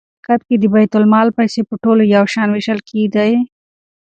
[0.03, 3.31] آیا په خلافت کې د بیت المال پیسې په ټولو یو شان وېشل کېدې؟